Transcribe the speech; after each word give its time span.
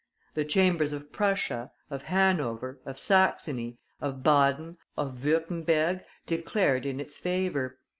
The 0.33 0.43
Chambers 0.45 0.93
of 0.93 1.11
Prussia, 1.11 1.69
of 1.91 2.01
Hanover, 2.05 2.79
of 2.87 2.97
Saxony, 2.97 3.77
of 4.01 4.23
Baden, 4.23 4.77
of 4.97 5.13
Würtemberg, 5.19 6.03
declared 6.25 6.87
in 6.87 6.99
its 6.99 7.17
favor. 7.17 7.77